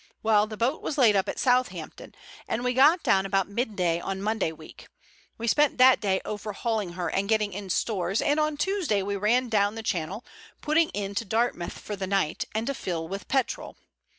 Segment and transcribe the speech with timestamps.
[0.23, 2.15] Well, the boat was laid up at Southampton,
[2.47, 4.87] and we got down about midday on Monday week.
[5.37, 9.47] We spent that day overhauling her and getting in stores, and on Tuesday we ran
[9.47, 10.25] down Channel,
[10.59, 13.77] putting into Dartmouth for the night and to fill with petrol.